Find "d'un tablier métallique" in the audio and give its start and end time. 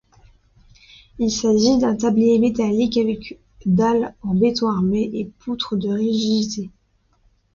1.77-2.97